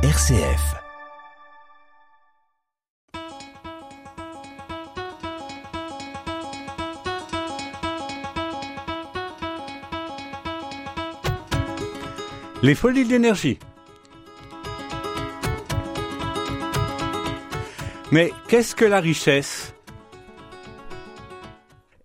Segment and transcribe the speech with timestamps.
[0.00, 0.76] RCF.
[12.62, 13.58] Les folies de l'énergie.
[18.12, 19.74] Mais qu'est-ce que la richesse?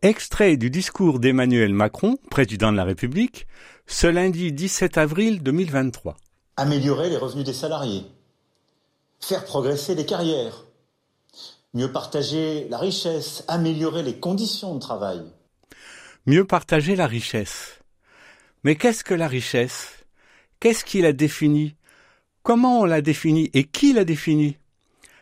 [0.01, 3.45] Extrait du discours d'Emmanuel Macron, président de la République,
[3.85, 6.17] ce lundi 17 avril 2023.
[6.55, 8.05] Améliorer les revenus des salariés,
[9.19, 10.65] faire progresser les carrières,
[11.73, 15.23] mieux partager la richesse, améliorer les conditions de travail.
[16.27, 17.79] Mieux partager la richesse.
[18.63, 20.05] Mais qu'est-ce que la richesse?
[20.59, 21.75] Qu'est-ce qui la définit?
[22.43, 24.57] Comment on la définit et qui la définit?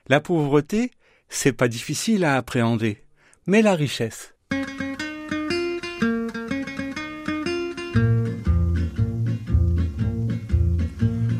[0.08, 0.92] La pauvreté,
[1.30, 3.04] c'est pas difficile à appréhender,
[3.46, 4.34] mais la richesse.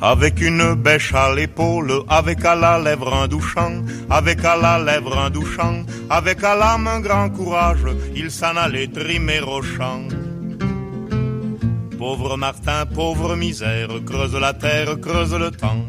[0.04, 5.16] Avec une bêche à l'épaule, avec à la lèvre un douchant, avec à la lèvre
[5.16, 7.86] un douchant, avec à l'âme un grand courage,
[8.16, 10.02] il s'en allait trimer au champ.
[12.00, 15.86] Pauvre Martin, pauvre misère, creuse la terre, creuse le temps.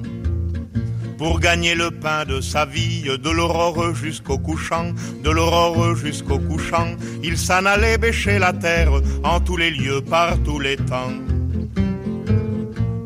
[1.16, 4.92] Pour gagner le pain de sa vie, de l'aurore jusqu'au couchant,
[5.24, 8.92] de l'aurore jusqu'au couchant, il s'en allait bêcher la terre
[9.24, 11.31] en tous les lieux, par tous les temps.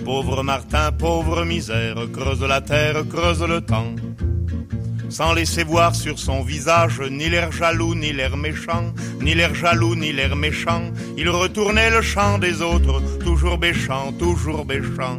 [0.07, 3.93] Pauvre Martin, pauvre misère, creuse la terre, creuse le temps.
[5.09, 9.97] Sans laisser voir sur son visage ni l'air jaloux, ni l'air méchant, ni l'air jaloux,
[9.97, 15.19] ni l'air méchant, il retournait le chant des autres, toujours béchant, toujours béchant.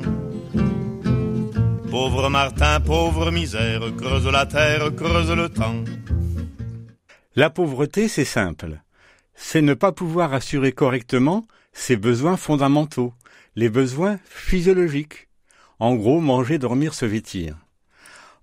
[1.91, 5.83] Pauvre Martin, pauvre misère, creuse la terre, creuse le temps.
[7.35, 8.80] La pauvreté, c'est simple.
[9.35, 13.13] C'est ne pas pouvoir assurer correctement ses besoins fondamentaux,
[13.58, 15.30] les besoins physiologiques.
[15.80, 17.58] En gros, manger, dormir, se vêtir.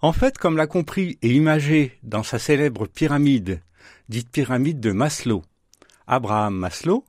[0.00, 3.62] En fait, comme l'a compris et imagé dans sa célèbre pyramide,
[4.08, 5.44] dite pyramide de Maslow,
[6.08, 7.04] Abraham Maslow,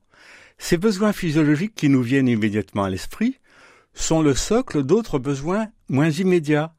[0.59, 3.39] ces besoins physiologiques qui nous viennent immédiatement à l'esprit
[3.95, 6.75] sont le socle d'autres besoins moins immédiats,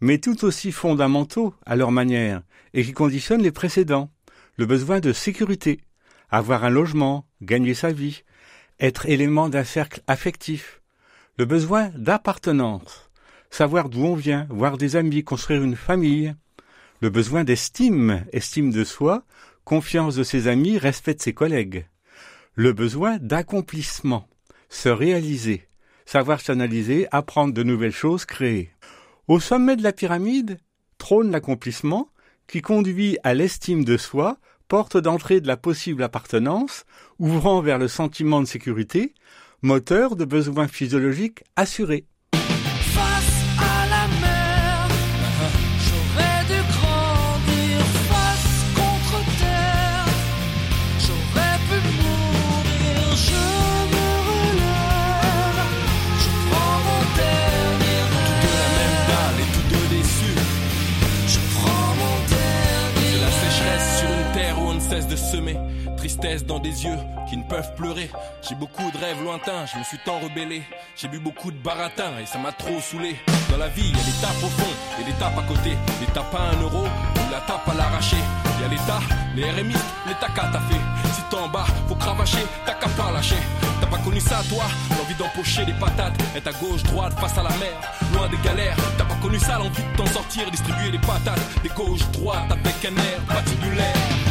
[0.00, 2.42] mais tout aussi fondamentaux à leur manière
[2.74, 4.08] et qui conditionnent les précédents.
[4.54, 5.80] Le besoin de sécurité,
[6.28, 8.22] avoir un logement, gagner sa vie,
[8.80, 10.80] être élément d'un cercle affectif,
[11.38, 13.10] le besoin d'appartenance,
[13.50, 16.34] savoir d'où on vient, voir des amis, construire une famille,
[17.00, 19.24] le besoin d'estime, estime de soi,
[19.64, 21.86] confiance de ses amis, respect de ses collègues,
[22.54, 24.28] le besoin d'accomplissement,
[24.68, 25.68] se réaliser,
[26.06, 28.70] savoir s'analyser, apprendre de nouvelles choses, créer.
[29.28, 30.58] Au sommet de la pyramide
[30.98, 32.10] trône l'accomplissement
[32.46, 34.38] qui conduit à l'estime de soi,
[34.70, 36.84] porte d'entrée de la possible appartenance,
[37.18, 39.14] ouvrant vers le sentiment de sécurité,
[39.62, 42.06] moteur de besoins physiologiques assurés.
[66.30, 66.96] Dans des yeux
[67.28, 68.08] qui ne peuvent pleurer.
[68.48, 70.62] J'ai beaucoup de rêves lointains, je me suis tant rebellé.
[70.96, 73.16] J'ai bu beaucoup de baratin et ça m'a trop saoulé.
[73.50, 74.70] Dans la vie, il y a des tapes au fond
[75.00, 75.76] et des tapes à côté.
[76.00, 78.16] Les tapes à un euro ou la tape à l'arraché.
[78.56, 79.00] Il y a l'État,
[79.34, 79.74] les RMI,
[80.06, 80.80] les tacas t'as fait.
[81.14, 83.42] Si t'es en bas, faut cravacher, t'as qu'à pas lâcher.
[83.80, 84.64] T'as pas connu ça toi,
[84.96, 86.14] l'envie d'empocher des patates.
[86.36, 87.74] Être à gauche, droite, face à la mer,
[88.14, 88.76] loin des galères.
[88.96, 91.42] T'as pas connu ça, l'envie de t'en sortir, distribuer des patates.
[91.64, 94.29] Des gauche, droite, avec un air patibulaire.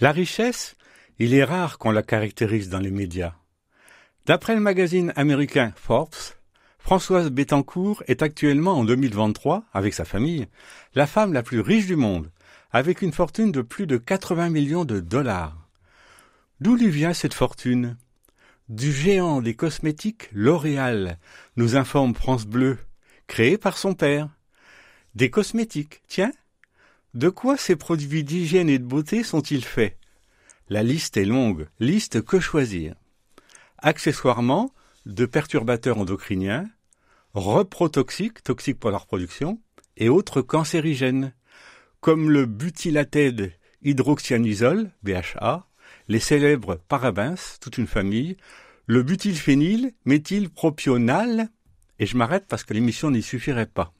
[0.00, 0.76] La richesse,
[1.18, 3.34] il est rare qu'on la caractérise dans les médias.
[4.24, 6.14] D'après le magazine américain Forbes,
[6.78, 10.48] Françoise Bettencourt est actuellement en 2023, avec sa famille,
[10.94, 12.30] la femme la plus riche du monde,
[12.70, 15.68] avec une fortune de plus de 80 millions de dollars.
[16.60, 17.98] D'où lui vient cette fortune?
[18.70, 21.18] Du géant des cosmétiques L'Oréal,
[21.56, 22.78] nous informe France Bleu,
[23.26, 24.30] créé par son père.
[25.14, 26.32] Des cosmétiques, tiens
[27.14, 29.98] De quoi ces produits d'hygiène et de beauté sont-ils faits?
[30.68, 32.94] La liste est longue, liste que choisir.
[33.78, 34.72] Accessoirement,
[35.06, 36.70] de perturbateurs endocriniens,
[37.34, 39.60] reprotoxiques, toxiques pour la reproduction,
[39.96, 41.32] et autres cancérigènes,
[42.00, 45.66] comme le butylatède hydroxyanisole, BHA,
[46.06, 48.36] les célèbres parabens, toute une famille,
[48.86, 51.48] le butylphényl, méthylpropional,
[51.98, 53.92] et je m'arrête parce que l'émission n'y suffirait pas.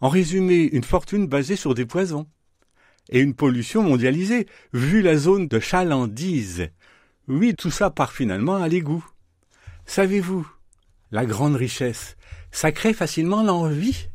[0.00, 2.26] En résumé, une fortune basée sur des poisons.
[3.08, 6.68] et une pollution mondialisée, vu la zone de chalandise.
[7.28, 9.04] Oui, tout ça part finalement à l'égout.
[9.84, 10.46] Savez-vous,
[11.12, 12.16] la grande richesse,
[12.50, 14.08] ça crée facilement l'envie.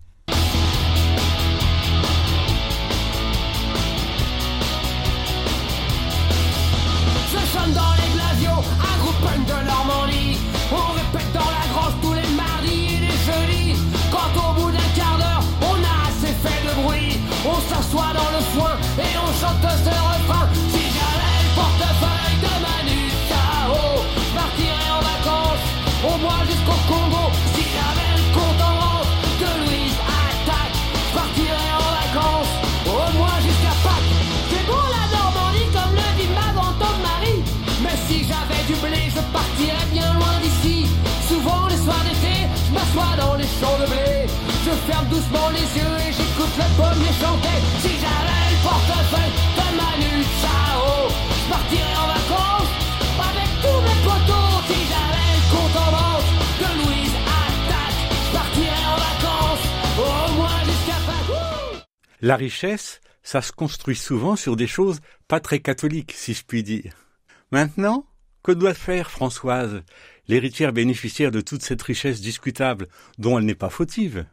[62.23, 66.61] La richesse, ça se construit souvent sur des choses pas très catholiques, si je puis
[66.61, 66.93] dire.
[67.51, 68.05] Maintenant,
[68.43, 69.81] que doit faire Françoise,
[70.27, 72.87] l'héritière bénéficiaire de toute cette richesse discutable
[73.17, 74.25] dont elle n'est pas fautive?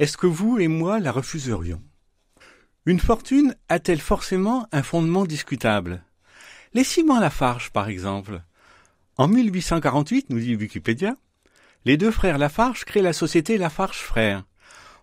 [0.00, 1.82] Est-ce que vous et moi la refuserions?
[2.86, 6.02] Une fortune a-t-elle forcément un fondement discutable?
[6.72, 8.40] Les ciments Lafarge, par exemple.
[9.18, 11.16] En 1848, nous dit Wikipédia,
[11.84, 14.44] les deux frères Lafarge créent la société Lafarge Frères,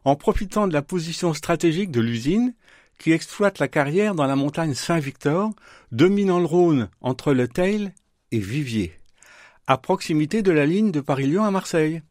[0.04, 2.56] en profitant de la position stratégique de l'usine
[2.98, 5.52] qui exploite la carrière dans la montagne Saint-Victor,
[5.92, 7.92] dominant le Rhône entre Le Teil
[8.32, 8.98] et Viviers,
[9.68, 12.02] à proximité de la ligne de Paris-Lyon à Marseille.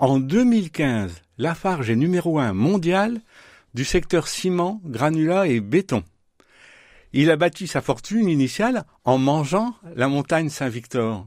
[0.00, 3.20] En 2015, Lafarge est numéro un mondial
[3.74, 6.04] du secteur ciment, granulat et béton.
[7.12, 11.26] Il a bâti sa fortune initiale en mangeant la montagne Saint-Victor,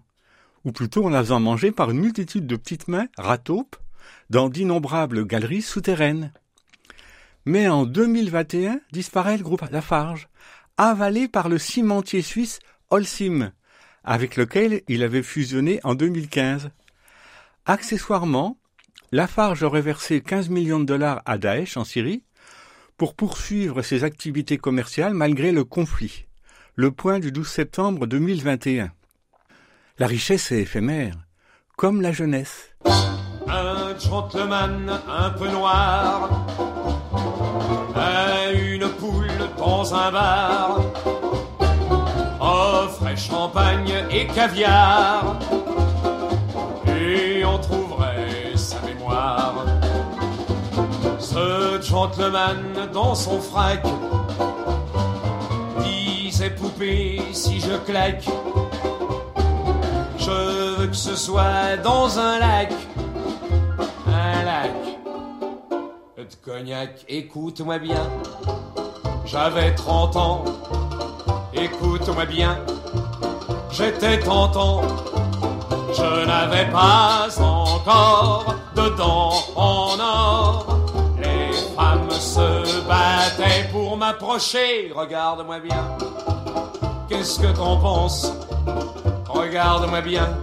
[0.64, 3.76] ou plutôt en la faisant manger par une multitude de petites mains rataupes
[4.30, 6.32] dans d'innombrables galeries souterraines.
[7.44, 10.30] Mais en 2021 disparaît le groupe Lafarge,
[10.78, 12.60] avalé par le cimentier suisse
[12.90, 13.52] Holcim,
[14.06, 16.70] avec lequel il avait fusionné en 2015.
[17.66, 18.58] Accessoirement,
[19.12, 22.24] Lafarge aurait versé 15 millions de dollars à Daesh en Syrie
[22.98, 26.26] pour poursuivre ses activités commerciales malgré le conflit.
[26.76, 28.92] Le point du 12 septembre 2021.
[29.98, 31.16] La richesse est éphémère,
[31.78, 32.72] comme la jeunesse.
[33.48, 36.48] Un gentleman un peu noir
[37.96, 40.82] a une poule dans un bar
[42.42, 45.40] offrait champagne et caviar
[51.36, 53.84] ce gentleman dans son frac.
[55.84, 58.26] Disait poupée si je claque.
[60.18, 62.72] Je veux que ce soit dans un lac.
[64.08, 64.72] Un lac.
[66.18, 68.10] De cognac, écoute-moi bien.
[69.26, 70.46] J'avais 30 ans,
[71.54, 72.60] écoute-moi bien.
[73.72, 74.84] J'étais tentant,
[75.94, 78.88] je n'avais pas encore de
[84.94, 85.98] regarde-moi bien.
[87.08, 88.32] Qu'est-ce que t'en penses?
[89.28, 90.38] Regarde-moi bien,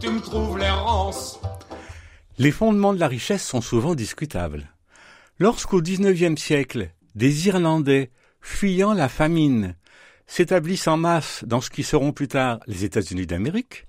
[0.00, 1.40] tu me trouves l'errance.
[2.38, 4.68] Les fondements de la richesse sont souvent discutables.
[5.38, 9.74] Lorsqu'au XIXe siècle, des Irlandais, fuyant la famine,
[10.26, 13.86] s'établissent en masse dans ce qui seront plus tard les États-Unis d'Amérique,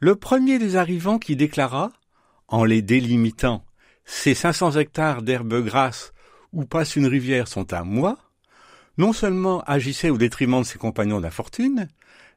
[0.00, 1.90] le premier des arrivants qui déclara,
[2.48, 3.64] en les délimitant,
[4.04, 6.12] ces 500 hectares d'herbes grasses
[6.52, 8.18] où passe une rivière sont à moi,
[8.98, 11.88] non seulement agissait au détriment de ses compagnons d'infortune,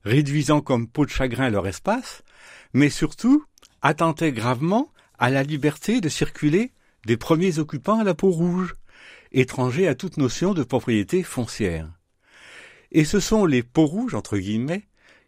[0.03, 2.24] réduisant comme peau de chagrin leur espace,
[2.74, 3.43] mais surtout
[3.81, 6.72] attentait gravement à la liberté de circuler
[7.05, 8.75] des premiers occupants à la peau rouge,
[9.31, 11.89] étrangers à toute notion de propriété foncière.
[12.91, 14.88] Et ce sont les peaux rouges, entre guillemets,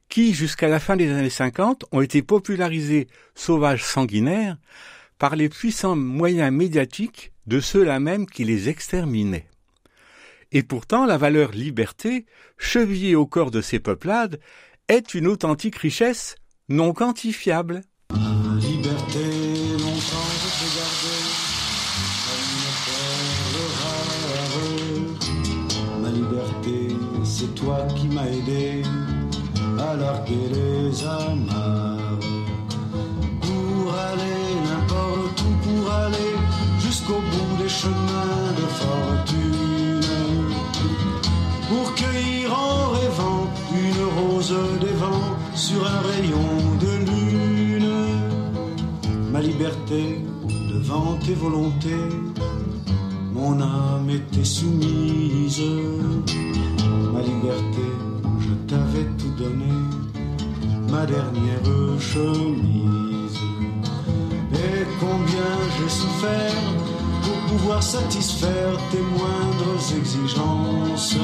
[0.09, 4.57] qui, jusqu'à la fin des années 50, ont été popularisés sauvages sanguinaires
[5.17, 9.47] par les puissants moyens médiatiques de ceux-là même qui les exterminaient.
[10.51, 12.25] Et pourtant, la valeur liberté,
[12.57, 14.39] chevillée au corps de ces peuplades,
[14.87, 16.35] est une authentique richesse
[16.69, 17.81] non quantifiable.
[51.27, 52.07] Tes volontés,
[53.33, 55.61] mon âme était soumise.
[57.13, 57.85] Ma liberté,
[58.39, 59.73] je t'avais tout donné,
[60.89, 63.39] ma dernière chemise.
[64.53, 66.61] Et combien j'ai souffert
[67.23, 71.17] pour pouvoir satisfaire tes moindres exigences.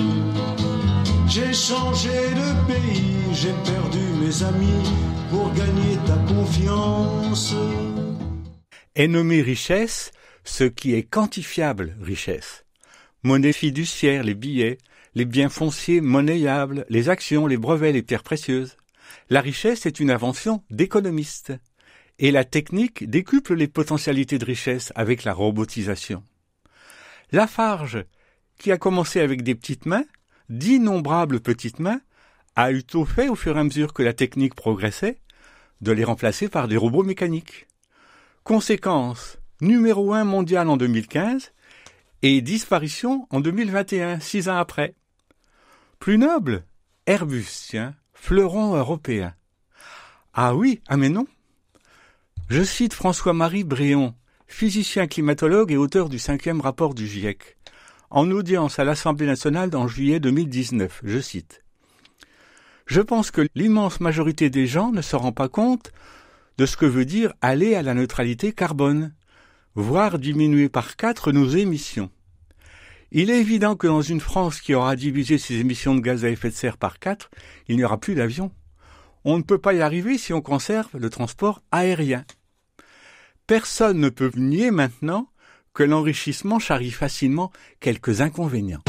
[1.27, 4.83] J'ai changé de pays, j'ai perdu mes amis
[5.31, 7.55] pour gagner ta confiance.
[8.95, 10.11] Est nommé richesse
[10.43, 12.63] ce qui est quantifiable richesse.
[13.23, 14.77] Monnaie fiduciaire, les billets,
[15.15, 18.77] les biens fonciers monnayables, les actions, les brevets, les pierres précieuses.
[19.31, 21.53] La richesse est une invention d'économistes.
[22.19, 26.23] Et la technique décuple les potentialités de richesse avec la robotisation.
[27.31, 28.05] Lafarge,
[28.59, 30.05] qui a commencé avec des petites mains,
[30.49, 32.01] d'innombrables petites mains,
[32.55, 35.17] a eu tôt fait au fur et à mesure que la technique progressait
[35.81, 37.65] de les remplacer par des robots mécaniques.
[38.43, 41.53] Conséquence, numéro un mondial en 2015
[42.23, 44.95] et disparition en 2021, six ans après.
[45.99, 46.65] Plus noble,
[47.05, 49.33] Airbus, tiens, fleuron européen.
[50.33, 51.25] Ah oui, ah mais non.
[52.49, 54.13] Je cite François-Marie Bréon,
[54.45, 57.55] physicien climatologue et auteur du cinquième rapport du GIEC
[58.09, 60.99] en audience à l'Assemblée nationale en juillet 2019.
[61.05, 61.63] Je cite.
[62.87, 65.93] Je pense que l'immense majorité des gens ne se rend pas compte
[66.57, 69.13] de ce que veut dire aller à la neutralité carbone,
[69.75, 72.09] voire diminuer par quatre nos émissions.
[73.11, 76.29] Il est évident que dans une France qui aura divisé ses émissions de gaz à
[76.29, 77.29] effet de serre par quatre,
[77.67, 78.51] il n'y aura plus d'avions.
[79.23, 82.25] On ne peut pas y arriver si on conserve le transport aérien.
[83.45, 85.27] Personne ne peut nier maintenant
[85.73, 88.83] que l'enrichissement charrie facilement quelques inconvénients.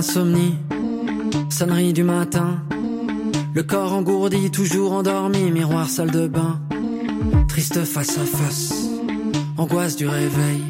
[0.00, 0.54] Encore l'insomnie,
[1.50, 2.62] sonnerie du matin.
[3.52, 6.58] Le corps engourdi, toujours endormi, miroir salle de bain.
[7.48, 8.72] Triste face à face
[9.58, 10.62] angoisse du réveil.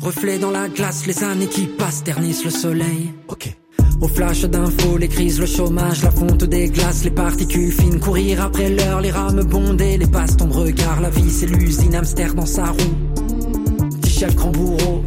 [0.00, 3.12] Reflet dans la glace, les années qui passent ternissent le soleil.
[3.26, 3.52] Ok.
[4.00, 8.42] Au flash d'infos, les crises, le chômage, la fonte des glaces, les particules fines, courir
[8.42, 12.46] après l'heure, les rames bondées, les bastons de regard, la vie c'est l'usine hamster dans
[12.46, 13.96] sa roue.
[14.00, 15.02] Petit chef grand bourreau,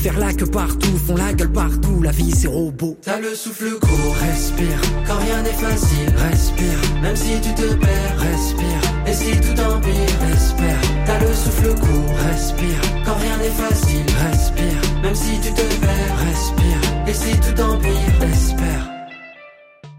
[0.00, 2.96] faire la queue partout, font la gueule partout, la vie c'est robot.
[3.02, 8.18] T'as le souffle court, respire, quand rien n'est facile, respire, même si tu te perds,
[8.18, 10.80] respire, et si tout empire, espère.
[11.04, 16.18] T'as le souffle court, respire, quand rien n'est facile, respire, même si tu te perds,
[16.18, 18.90] respire, et si tout empire, espère.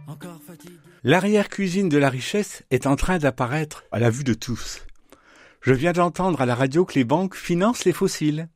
[0.07, 0.73] Encore fatigué.
[1.03, 4.81] L'arrière-cuisine de la richesse est en train d'apparaître à la vue de tous.
[5.61, 8.49] Je viens d'entendre à la radio que les banques financent les fossiles.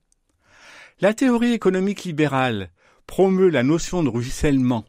[1.02, 2.72] La théorie économique libérale
[3.06, 4.86] promeut la notion de ruissellement.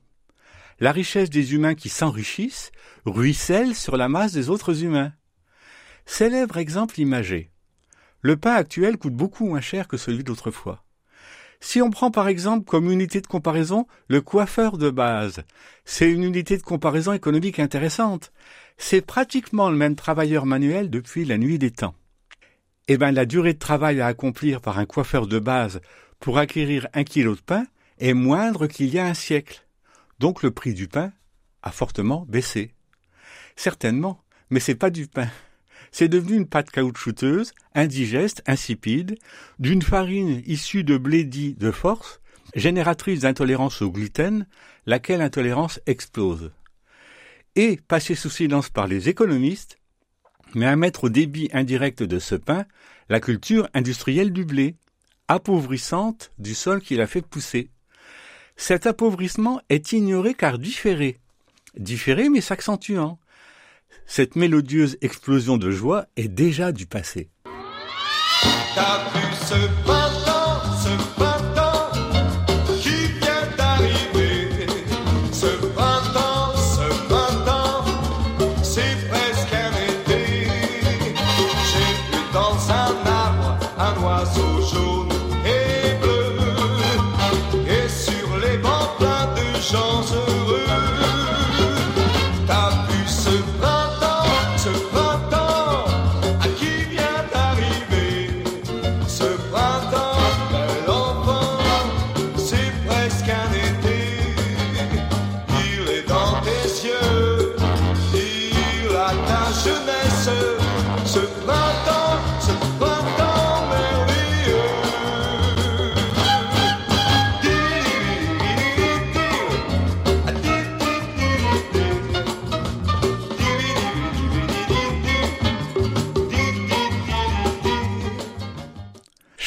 [0.79, 2.71] La richesse des humains qui s'enrichissent
[3.07, 5.13] ruisselle sur la masse des autres humains.
[6.05, 7.51] Célèbre exemple imagé.
[8.21, 10.85] Le pain actuel coûte beaucoup moins cher que celui d'autrefois.
[11.59, 15.43] Si on prend par exemple comme unité de comparaison le coiffeur de base,
[15.85, 18.33] c'est une unité de comparaison économique intéressante.
[18.79, 21.97] C'est pratiquement le même travailleur manuel depuis la nuit des temps.
[22.89, 25.81] Eh bien, la durée de travail à accomplir par un coiffeur de base
[26.21, 27.67] pour acquérir un kilo de pain
[27.99, 29.67] est moindre qu'il y a un siècle.
[30.21, 31.13] Donc le prix du pain
[31.63, 32.75] a fortement baissé.
[33.57, 35.29] Certainement, mais c'est pas du pain.
[35.91, 39.19] C'est devenu une pâte caoutchouteuse, indigeste, insipide,
[39.59, 42.21] d'une farine issue de blé dit de force,
[42.55, 44.47] génératrice d'intolérance au gluten,
[44.85, 46.53] laquelle intolérance explose.
[47.57, 49.79] Et, passé sous silence par les économistes,
[50.57, 52.65] mais à mettre au débit indirect de ce pain
[53.11, 54.75] la culture industrielle du blé,
[55.29, 57.71] appauvrissante du sol qui l'a fait pousser.
[58.57, 61.19] Cet appauvrissement est ignoré car différé.
[61.77, 63.19] Différé mais s'accentuant.
[64.07, 67.29] Cette mélodieuse explosion de joie est déjà du passé.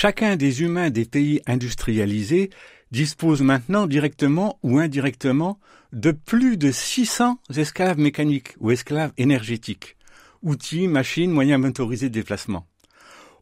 [0.01, 2.51] Chacun des humains des pays industrialisés
[2.89, 5.59] dispose maintenant directement ou indirectement
[5.91, 9.97] de plus de 600 esclaves mécaniques ou esclaves énergétiques,
[10.41, 12.65] outils, machines, moyens motorisés de déplacement.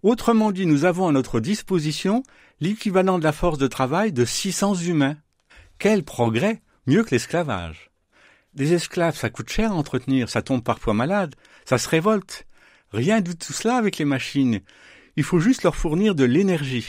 [0.01, 2.23] Autrement dit, nous avons à notre disposition
[2.59, 5.17] l'équivalent de la force de travail de 600 humains.
[5.77, 7.91] Quel progrès Mieux que l'esclavage.
[8.55, 11.35] Des esclaves, ça coûte cher à entretenir, ça tombe parfois malade,
[11.65, 12.47] ça se révolte.
[12.91, 14.61] Rien de tout cela avec les machines.
[15.17, 16.85] Il faut juste leur fournir de l'énergie.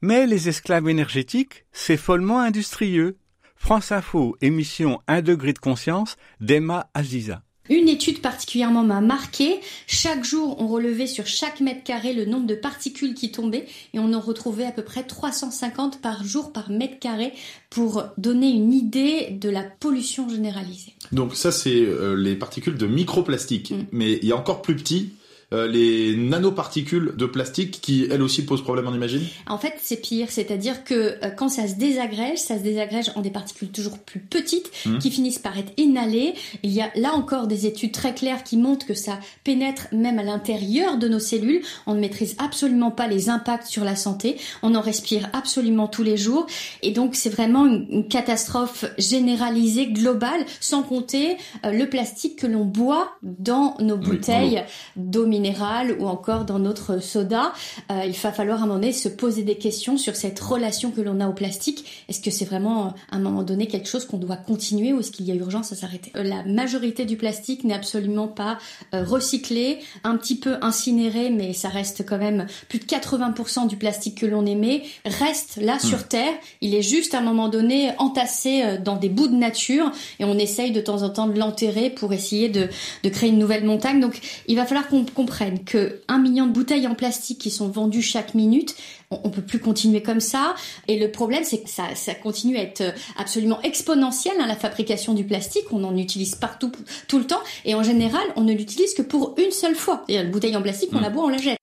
[0.00, 3.16] Mais les esclaves énergétiques, c'est follement industrieux.
[3.56, 7.42] France Info, émission 1 degré de conscience, d'Emma Aziza.
[7.68, 9.58] Une étude particulièrement m'a marqué.
[9.88, 13.98] Chaque jour, on relevait sur chaque mètre carré le nombre de particules qui tombaient et
[13.98, 17.32] on en retrouvait à peu près 350 par jour par mètre carré
[17.70, 20.94] pour donner une idée de la pollution généralisée.
[21.10, 23.72] Donc ça, c'est euh, les particules de microplastique.
[23.72, 23.86] Mm.
[23.90, 25.12] Mais il y a encore plus petit,
[25.52, 30.26] les nanoparticules de plastique qui, elles aussi, posent problème, on imagine En fait, c'est pire,
[30.30, 34.20] c'est-à-dire que euh, quand ça se désagrège, ça se désagrège en des particules toujours plus
[34.20, 34.98] petites Mhm.
[34.98, 36.34] qui finissent par être inhalées.
[36.62, 40.18] Il y a là encore des études très claires qui montrent que ça pénètre même
[40.18, 41.62] à l'intérieur de nos cellules.
[41.86, 44.36] On ne maîtrise absolument pas les impacts sur la santé.
[44.62, 46.46] On en respire absolument tous les jours.
[46.82, 52.46] Et donc, c'est vraiment une, une catastrophe généralisée, globale, sans compter euh, le plastique que
[52.46, 54.62] l'on boit dans nos Oui, bouteilles
[54.96, 57.52] d'eau minérale ou encore dans notre soda.
[57.90, 60.90] Euh, il va falloir à un moment donné se poser des questions sur cette relation
[60.90, 62.04] que l'on a au plastique.
[62.08, 65.00] Est-ce que c'est vraiment euh, à un moment donné quelque chose qu'on doit continuer ou
[65.00, 66.10] est-ce qu'il y a urgence à s'arrêter?
[66.16, 68.58] Euh, La majorité du plastique n'est absolument pas
[68.94, 73.76] euh, recyclé, un petit peu incinéré, mais ça reste quand même plus de 80% du
[73.76, 76.32] plastique que l'on émet reste là sur Terre.
[76.60, 80.36] Il est juste à un moment donné entassé dans des bouts de nature et on
[80.38, 82.68] essaye de temps en temps de l'enterrer pour essayer de,
[83.04, 84.00] de créer une nouvelle montagne.
[84.00, 85.27] Donc il va falloir qu'on comprenne
[85.64, 88.74] que un million de bouteilles en plastique qui sont vendues chaque minute,
[89.10, 90.54] on, on peut plus continuer comme ça.
[90.86, 95.14] Et le problème, c'est que ça, ça continue à être absolument exponentiel, hein, la fabrication
[95.14, 95.64] du plastique.
[95.70, 96.72] On en utilise partout,
[97.08, 97.40] tout le temps.
[97.64, 100.04] Et en général, on ne l'utilise que pour une seule fois.
[100.08, 101.58] Et une bouteille en plastique, on la boit, on la jette.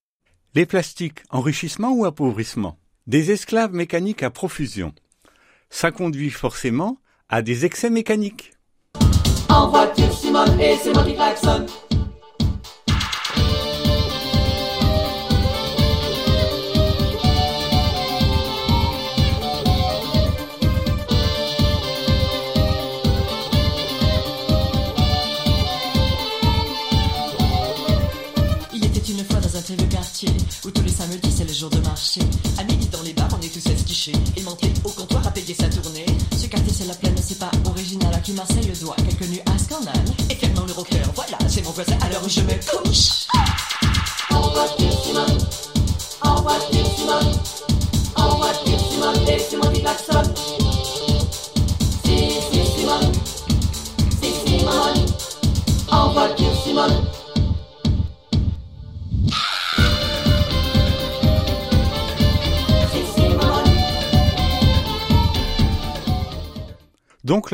[0.53, 2.77] Les plastiques, enrichissement ou appauvrissement?
[3.07, 4.93] Des esclaves mécaniques à profusion.
[5.69, 6.97] Ça conduit forcément
[7.29, 8.53] à des excès mécaniques.
[9.49, 11.65] En voiture, Simone et c'est moi qui klaxonne.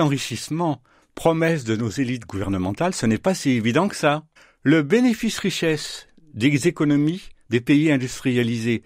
[0.02, 0.82] Donc l'enrichissement,
[1.14, 4.24] promesse de nos élites gouvernementales, ce n'est pas si évident que ça.
[4.64, 8.82] Le bénéfice-richesse des économies des pays industrialisés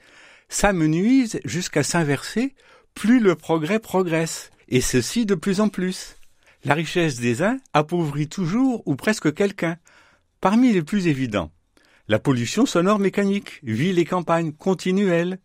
[0.49, 2.53] s'amenuise jusqu'à s'inverser
[2.95, 6.17] plus le progrès progresse, et ceci de plus en plus.
[6.65, 9.77] La richesse des uns appauvrit toujours ou presque quelqu'un.
[10.41, 11.49] Parmi les plus évidents,
[12.09, 15.39] la pollution sonore mécanique, villes et campagnes continuelles,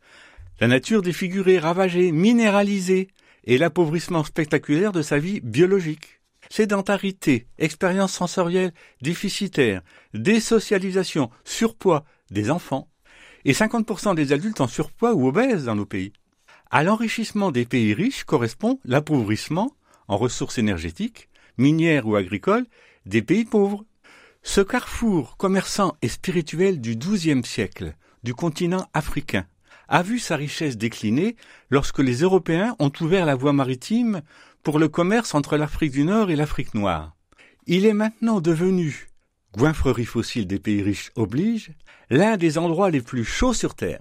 [0.61, 3.07] la nature défigurée, ravagée, minéralisée,
[3.45, 6.21] et l'appauvrissement spectaculaire de sa vie biologique.
[6.49, 8.73] Sédentarité, expérience sensorielle
[9.03, 9.83] déficitaire,
[10.15, 12.89] désocialisation, surpoids des enfants,
[13.45, 16.13] et 50% des adultes en surpoids ou obèses dans nos pays.
[16.71, 19.75] À l'enrichissement des pays riches correspond l'appauvrissement
[20.09, 22.67] en ressources énergétiques, minières ou agricoles,
[23.07, 23.85] des pays pauvres.
[24.43, 29.47] Ce carrefour commerçant et spirituel du XIIe siècle, du continent africain,
[29.91, 31.37] a vu sa richesse décliner
[31.69, 34.23] lorsque les Européens ont ouvert la voie maritime
[34.63, 37.17] pour le commerce entre l'Afrique du Nord et l'Afrique noire.
[37.67, 39.09] Il est maintenant devenu,
[39.57, 41.73] goinfrerie fossile des pays riches oblige,
[42.09, 44.01] l'un des endroits les plus chauds sur Terre.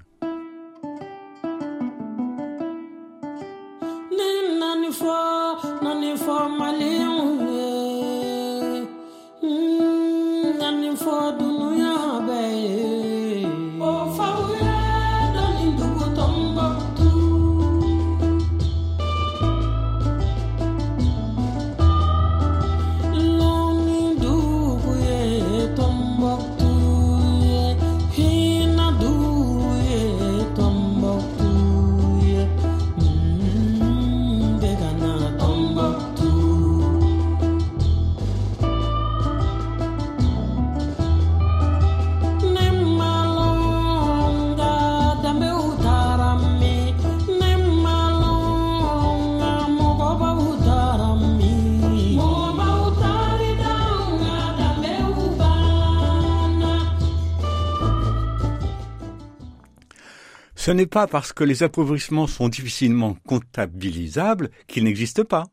[60.70, 65.46] Ce n'est pas parce que les appauvrissements sont difficilement comptabilisables qu'ils n'existent pas.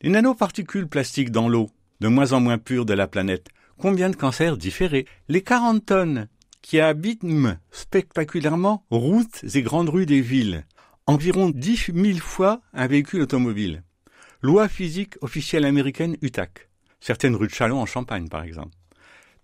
[0.00, 1.68] Les nanoparticules plastiques dans l'eau,
[2.00, 5.04] de moins en moins pure de la planète, combien de cancers différés?
[5.28, 6.28] Les 40 tonnes
[6.62, 10.64] qui abîment spectaculairement routes et grandes rues des villes,
[11.06, 13.82] environ 10 000 fois un véhicule automobile.
[14.40, 16.70] Loi physique officielle américaine UTAC.
[17.00, 18.74] Certaines rues de Chalon en Champagne, par exemple.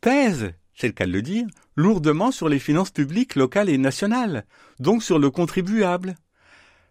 [0.00, 4.46] Pèsent, c'est le cas de le dire, lourdement sur les finances publiques locales et nationales,
[4.78, 6.14] donc sur le contribuable.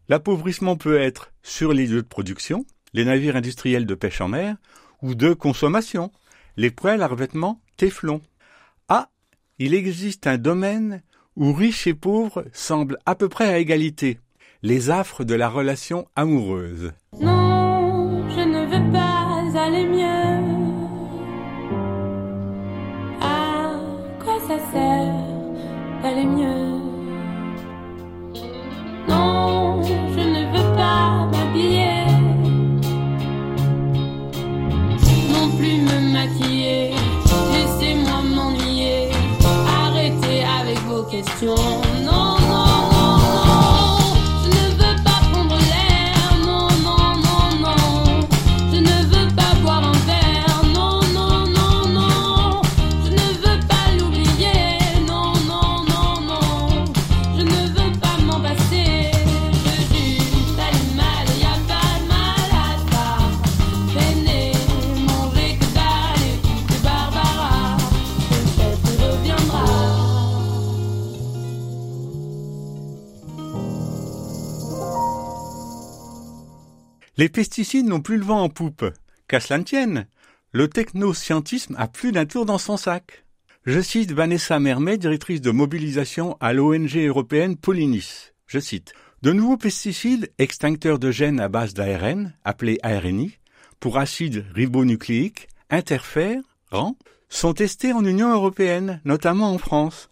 [0.10, 4.58] L'appauvrissement peut être sur les lieux de production, les navires industriels de pêche en mer,
[5.02, 6.12] ou de consommation,
[6.56, 8.22] les poêles à revêtement Téflon.
[8.90, 9.10] Ah,
[9.58, 11.02] il existe un domaine
[11.36, 14.20] où riches et pauvres semblent à peu près à égalité,
[14.62, 16.92] les affres de la relation amoureuse.
[26.30, 26.69] Seigneur.
[77.20, 78.86] Les pesticides n'ont plus le vent en poupe.
[79.28, 80.08] Qu'à cela ne tienne,
[80.54, 83.26] le technoscientisme a plus d'un tour dans son sac.
[83.66, 88.32] Je cite Vanessa Mermet, directrice de mobilisation à l'ONG européenne Polynis.
[88.48, 93.38] Je cite De nouveaux pesticides extincteurs de gènes à base d'ARN, appelés ARNI,
[93.82, 96.96] pour acide ribonucléique, interférents,
[97.28, 100.10] sont testés en Union européenne, notamment en France.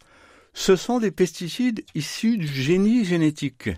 [0.53, 3.69] Ce sont des pesticides issus du génie génétique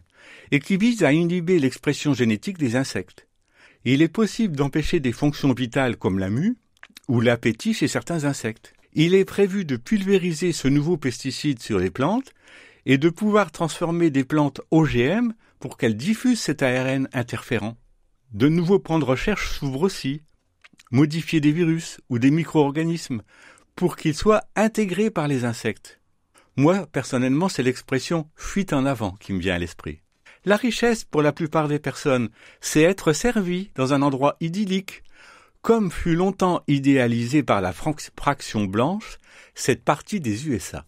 [0.51, 3.27] et qui visent à inhiber l'expression génétique des insectes.
[3.85, 6.57] Il est possible d'empêcher des fonctions vitales comme la mue
[7.07, 8.73] ou l'appétit chez certains insectes.
[8.93, 12.33] Il est prévu de pulvériser ce nouveau pesticide sur les plantes
[12.85, 17.77] et de pouvoir transformer des plantes OGM pour qu'elles diffusent cet ARN interférent.
[18.31, 20.21] De nouveaux plans de recherche s'ouvrent aussi.
[20.91, 23.21] Modifier des virus ou des micro-organismes
[23.75, 25.99] pour qu'ils soient intégrés par les insectes.
[26.57, 30.01] Moi, personnellement, c'est l'expression fuite en avant qui me vient à l'esprit.
[30.45, 32.29] La richesse, pour la plupart des personnes,
[32.61, 35.03] c'est être servi dans un endroit idyllique,
[35.61, 39.17] comme fut longtemps idéalisé par la fraction blanche
[39.53, 40.85] cette partie des USA.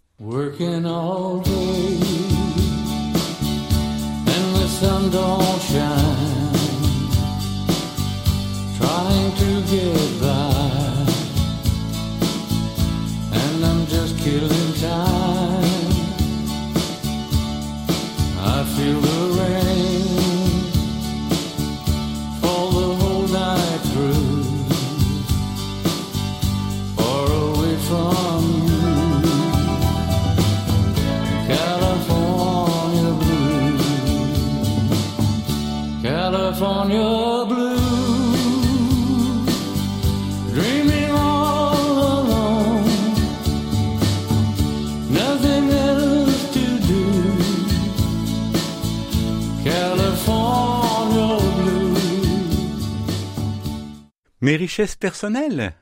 [54.58, 55.74] Richesses personnelles.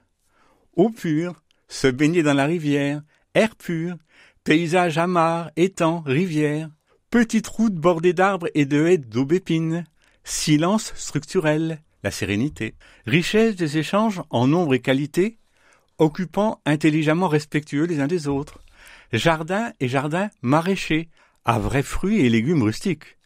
[0.76, 1.36] Eau pure,
[1.68, 3.02] se baigner dans la rivière,
[3.34, 3.96] air pur,
[4.44, 6.70] paysage amar, étang, rivière,
[7.10, 9.86] petite route bordée d'arbres et de haies d'aubépines,
[10.24, 15.38] silence structurel, la sérénité, richesse des échanges en nombre et qualité,
[15.98, 18.60] occupants intelligemment respectueux les uns des autres,
[19.12, 21.10] jardin et jardin maraîcher,
[21.46, 23.18] à vrais fruits et légumes rustiques,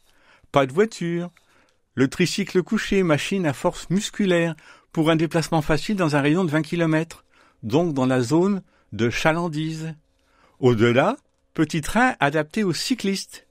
[0.52, 1.32] pas de voiture,
[1.96, 4.56] le tricycle couché, machine à force musculaire,
[4.94, 7.26] pour un déplacement facile dans un rayon de 20 km,
[7.64, 8.62] donc dans la zone
[8.94, 9.96] de chalandise.
[10.60, 11.18] Au-delà,
[11.54, 13.48] petit train adapté aux cyclistes.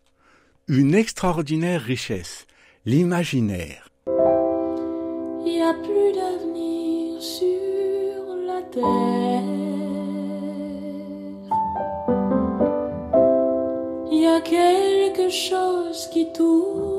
[0.69, 2.47] Une extraordinaire richesse,
[2.87, 3.89] l'imaginaire.
[5.45, 9.43] Il n'y a plus d'avenir sur la terre.
[14.13, 16.92] Il y a quelque chose qui tourne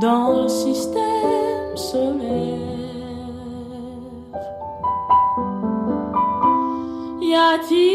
[0.00, 2.58] dans le système solaire.
[7.20, 7.87] Y a-t-il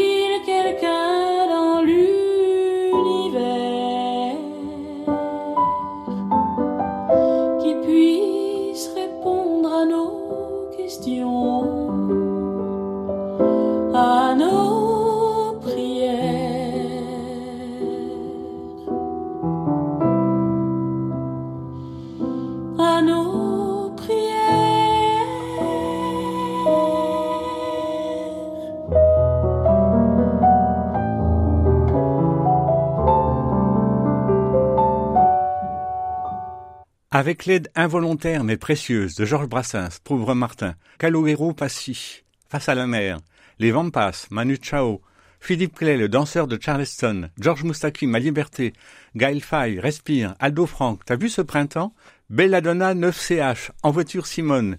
[37.16, 42.88] Avec l'aide involontaire mais précieuse de Georges Brassens, Pauvre Martin, Calogero Passy, Face à la
[42.88, 43.20] mer,
[43.60, 45.00] Les Vampas, Manu Chao,
[45.38, 48.72] Philippe Clay, le danseur de Charleston, Georges Moustaki, Ma Liberté,
[49.14, 51.94] Gaël Faye, Respire, Aldo Franck, t'as vu ce printemps?
[52.30, 54.78] Belladonna 9CH, En voiture Simone,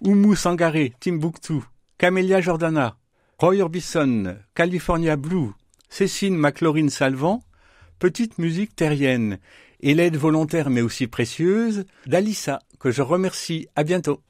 [0.00, 1.60] Oumou Sangaré, Timbuktu,
[1.98, 2.96] Camélia Jordana,
[3.38, 5.52] Roy Orbison, California Blue,
[5.88, 7.44] Cécile McLaurin Salvant,
[8.00, 9.38] Petite musique terrienne,
[9.80, 13.68] et l'aide volontaire mais aussi précieuse d'Alissa, que je remercie.
[13.76, 14.20] À bientôt.